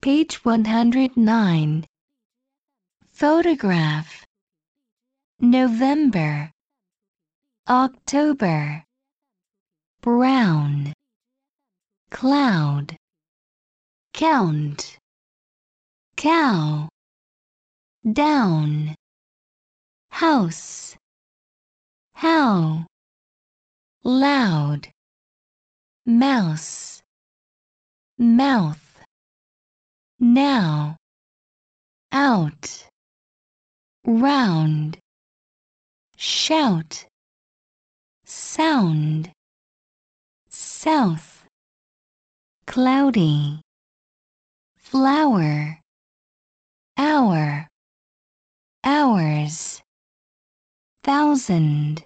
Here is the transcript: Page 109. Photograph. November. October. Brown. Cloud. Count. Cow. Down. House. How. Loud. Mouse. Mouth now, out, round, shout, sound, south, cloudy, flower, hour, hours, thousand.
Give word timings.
Page 0.00 0.44
109. 0.44 1.84
Photograph. 3.08 4.24
November. 5.40 6.52
October. 7.68 8.84
Brown. 10.00 10.92
Cloud. 12.10 12.96
Count. 14.12 14.98
Cow. 16.16 16.88
Down. 18.12 18.94
House. 20.12 20.96
How. 22.14 22.86
Loud. 24.04 24.88
Mouse. 26.06 27.02
Mouth 28.16 28.87
now, 30.20 30.96
out, 32.10 32.86
round, 34.04 34.98
shout, 36.16 37.04
sound, 38.24 39.30
south, 40.48 41.44
cloudy, 42.66 43.60
flower, 44.76 45.78
hour, 46.96 47.68
hours, 48.84 49.80
thousand. 51.04 52.02